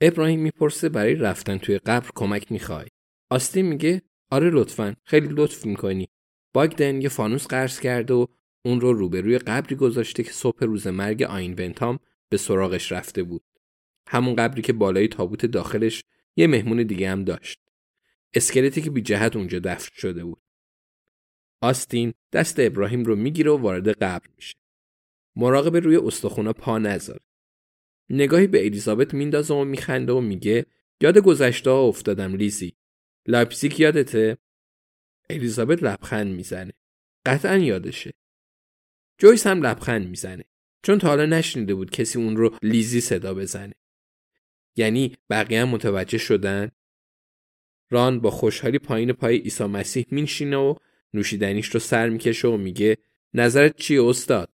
[0.00, 2.86] ابراهیم می‌پرسه برای رفتن توی قبر کمک می‌خوای.
[3.30, 6.08] آستین میگه آره لطفا خیلی لطف می‌کنی.
[6.54, 8.26] باگدن یه فانوس قرض کرده و
[8.64, 13.42] اون رو روبروی قبری گذاشته که صبح روز مرگ آین ونتام به سراغش رفته بود.
[14.08, 16.04] همون قبری که بالای تابوت داخلش
[16.36, 17.60] یه مهمون دیگه هم داشت.
[18.34, 20.42] اسکلتی که بی جهت اونجا دفن شده بود.
[21.60, 24.56] آستین دست ابراهیم رو می‌گیره و وارد قبر میشه.
[25.36, 27.20] مراقب روی استخونا پا نذاره.
[28.10, 30.66] نگاهی به الیزابت میندازه و میخنده و میگه
[31.00, 32.76] یاد گذشته ها افتادم لیزی.
[33.26, 34.38] لایپزیگ یادته؟
[35.30, 36.72] الیزابت لبخند می‌زنه.
[37.26, 38.12] قطعا یادشه.
[39.18, 40.44] جویس هم لبخند می‌زنه.
[40.82, 43.74] چون تا حالا نشنیده بود کسی اون رو لیزی صدا بزنه.
[44.76, 46.70] یعنی بقیه هم متوجه شدن؟
[47.90, 50.74] ران با خوشحالی پایین پای عیسی مسیح مینشینه و
[51.14, 52.98] نوشیدنیش رو سر می‌کشه و میگه
[53.34, 54.52] نظرت چیه استاد؟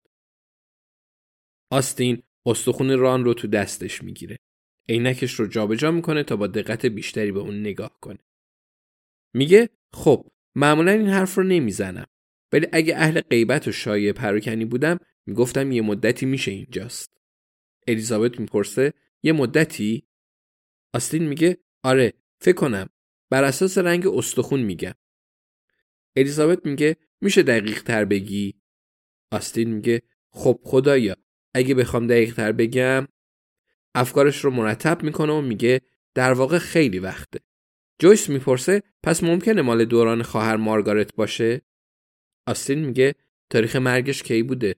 [1.71, 4.39] آستین استخون ران رو تو دستش می‌گیره.
[4.89, 8.19] عینکش رو جابجا می‌کنه تا با دقت بیشتری به اون نگاه کنه.
[9.35, 12.07] میگه خب معمولا این حرف رو نمی‌زنم
[12.53, 17.21] ولی اگه اهل غیبت و شایع پراکنی بودم می‌گفتم یه مدتی میشه اینجاست.
[17.87, 18.93] الیزابت می‌پرسه
[19.23, 20.09] یه مدتی؟
[20.95, 22.89] آستین میگه آره فکر کنم
[23.31, 24.95] بر اساس رنگ استخون میگم.
[26.17, 28.63] الیزابت میگه میشه دقیق تر بگی؟
[29.33, 31.17] آستین میگه خب خدایا
[31.55, 33.09] اگه بخوام دقیق تر بگم
[33.95, 35.81] افکارش رو مرتب می‌کنه و میگه
[36.15, 37.41] در واقع خیلی وقته.
[37.99, 41.63] جویس می‌پرسه پس ممکنه مال دوران خواهر مارگارت باشه؟
[42.47, 43.15] آستین میگه
[43.51, 44.75] تاریخ مرگش کی بوده؟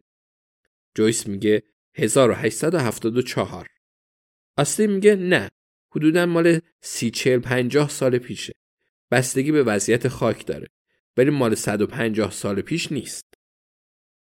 [0.94, 1.62] جویس میگه
[1.94, 3.70] 1874
[4.56, 5.50] آستین میگه نه
[5.90, 8.54] حدودا مال سی چل پنجاه سال پیشه
[9.10, 10.68] بستگی به وضعیت خاک داره
[11.16, 13.34] ولی مال 150 سال پیش نیست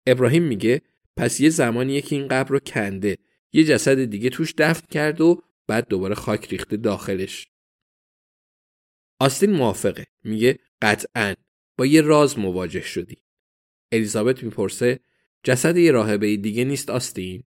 [0.06, 0.82] ابراهیم میگه
[1.16, 3.18] پس یه زمانیه که این قبر رو کنده.
[3.52, 7.48] یه جسد دیگه توش دفن کرد و بعد دوباره خاک ریخته داخلش.
[9.20, 10.06] آستین موافقه.
[10.24, 11.34] میگه قطعا.
[11.78, 13.16] با یه راز مواجه شدی.
[13.92, 15.00] الیزابت می‌پرسه
[15.42, 17.42] جسد یه راهبه دیگه نیست آستین؟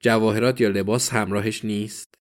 [0.00, 2.14] جواهرات یا لباس همراهش نیست؟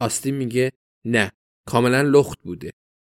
[0.00, 0.72] آستین میگه
[1.04, 1.32] نه
[1.66, 2.72] کاملا لخت بوده.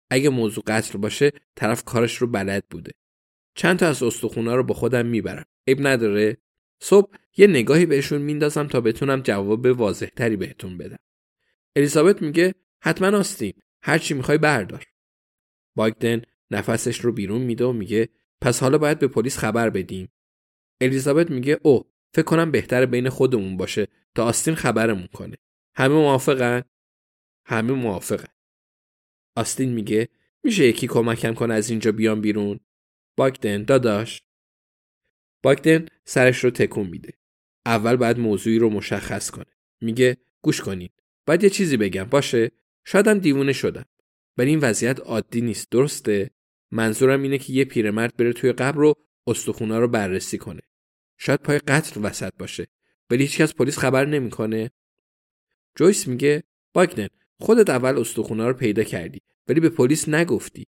[0.09, 2.91] اگه موضوع قتل باشه طرف کارش رو بلد بوده.
[3.55, 5.45] چند تا از استخونا رو با خودم می‌برم.
[5.67, 6.37] عیب نداره؟
[6.79, 10.99] صبح یه نگاهی بهشون میندازم تا بتونم جواب واضح تری بهتون بدم.
[11.75, 14.83] الیزابت میگه حتما آستین هرچی می‌خوای بردار.
[15.75, 16.21] باگدن
[16.51, 18.09] نفسش رو بیرون میده و میگه
[18.41, 20.11] پس حالا باید به پلیس خبر بدیم.
[20.81, 25.37] الیزابت میگه او فکر کنم بهتر بین خودمون باشه تا آستین خبرمون کنه.
[25.75, 26.63] همه موافقن؟
[27.45, 28.33] همه موافقن.
[29.35, 30.09] آستین میگه
[30.43, 32.59] میشه یکی کمکم کنه از اینجا بیام بیرون؟
[33.17, 34.21] باگدن داداش.
[35.43, 37.13] باگدن سرش رو تکون میده.
[37.65, 39.45] اول باید موضوعی رو مشخص کنه.
[39.81, 40.91] میگه گوش کنید
[41.25, 42.03] باید یه چیزی بگم.
[42.03, 42.51] باشه.
[42.85, 43.85] شایدم دیوونه شدم.
[44.37, 45.71] ولی این وضعیت عادی نیست.
[45.71, 46.31] درسته؟
[46.71, 48.93] منظورم اینه که یه پیرمرد بره توی قبر رو
[49.27, 50.61] استخونا رو بررسی کنه.
[51.17, 52.67] شاید پای قتل وسط باشه.
[53.09, 54.71] ولی هیچکس پلیس خبر نمی‌کنه.
[55.75, 56.43] جویس میگه
[56.73, 57.07] باگدن
[57.39, 60.67] خودت اول استخونا رو پیدا کردی ولی به پلیس نگفتی.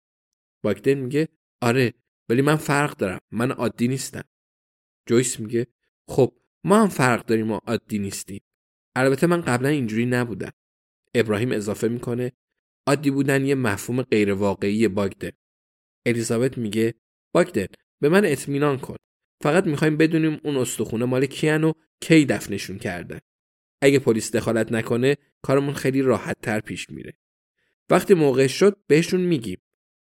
[0.64, 1.28] باگدن میگه
[1.62, 1.94] آره
[2.30, 3.20] ولی من فرق دارم.
[3.32, 4.24] من عادی نیستم.
[5.06, 5.68] جویس میگه
[6.08, 8.42] خب ما هم فرق داریم و عادی نیستیم.
[8.96, 10.52] البته من قبلا اینجوری نبودم.
[11.14, 12.32] ابراهیم اضافه می‌کنه
[12.88, 15.32] عادی بودن یه مفهوم غیر واقعی باگدن.
[16.06, 16.94] الیزابت میگه
[17.34, 17.68] باگدن
[18.00, 18.96] به من اطمینان کن.
[19.44, 23.20] فقط می‌خوایم بدونیم اون استخونه مال کیان و کی دفنشون کردن.
[23.82, 27.14] اگه پلیس دخالت نکنه کارمون خیلی راحت تر پیش میره.
[27.90, 29.58] وقتی موقع شد بهشون میگیم.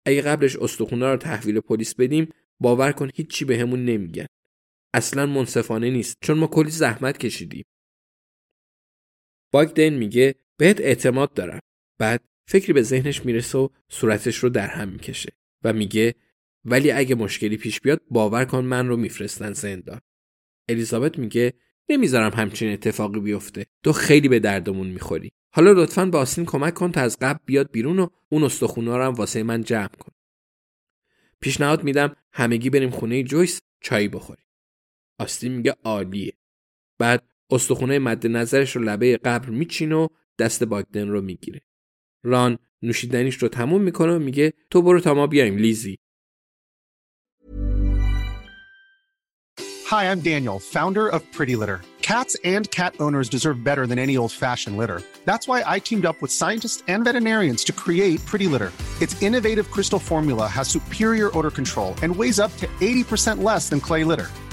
[0.06, 2.30] اگه قبلش استخونه رو تحویل پلیس بدیم
[2.60, 4.26] باور کن هیچی بهمون به نمیگن.
[4.98, 7.66] اصلا منصفانه نیست چون ما کلی زحمت کشیدیم.
[9.52, 11.60] باگدن میگه بهت اعتماد دارم.
[12.00, 15.32] بعد فکری به ذهنش می‌رسه و صورتش رو در هم می‌کشه
[15.64, 16.16] و میگه
[16.66, 20.02] ولی اگه مشکلی پیش بیاد باور کن من رو میفرستن زندان.
[20.70, 21.54] الیزابت میگه
[21.90, 23.66] نمی‌ذارم همچین اتفاقی بیفته.
[23.84, 25.32] تو خیلی به دردمون می‌خوری.
[25.54, 29.04] حالا لطفا به آستین کمک کن تا از قبل بیاد بیرون و اون استخونا رو
[29.04, 30.12] هم واسه من جمع کن.
[31.42, 34.47] پیشنهاد میدم همگی بریم خونه جویس چای بخوریم.
[35.19, 36.34] آستین میگه عالیه
[37.00, 40.08] بعد استخونه مد نظرش رو لبه قبر میچینه و
[40.40, 41.62] دست باگدن رو می‌گیره
[42.24, 46.00] ران نوشیدنیش رو تموم می‌کنه و میگه تو برو تا ما بیایم لیزی
[49.90, 51.80] Hi, I'm Daniel, founder of Pretty Litter.
[52.02, 55.00] Cats and cat owners deserve better than any old-fashioned litter.
[55.30, 58.72] That's why I teamed up with scientists and veterinarians to create Pretty Litter.
[59.06, 63.80] Its innovative crystal formula has superior odor control and weighs up to 80% less than
[63.88, 64.30] clay litter.